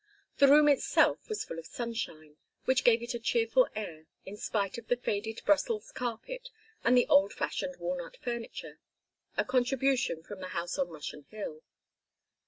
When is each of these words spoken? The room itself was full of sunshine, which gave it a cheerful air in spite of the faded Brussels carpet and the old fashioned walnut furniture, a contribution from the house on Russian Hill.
The 0.39 0.47
room 0.47 0.67
itself 0.67 1.29
was 1.29 1.43
full 1.45 1.59
of 1.59 1.67
sunshine, 1.67 2.37
which 2.65 2.83
gave 2.83 3.03
it 3.03 3.13
a 3.13 3.19
cheerful 3.19 3.67
air 3.75 4.07
in 4.25 4.35
spite 4.35 4.79
of 4.79 4.87
the 4.87 4.97
faded 4.97 5.41
Brussels 5.45 5.91
carpet 5.91 6.49
and 6.83 6.97
the 6.97 7.05
old 7.07 7.33
fashioned 7.33 7.75
walnut 7.77 8.17
furniture, 8.17 8.79
a 9.37 9.45
contribution 9.45 10.23
from 10.23 10.39
the 10.39 10.47
house 10.57 10.79
on 10.79 10.89
Russian 10.89 11.25
Hill. 11.29 11.61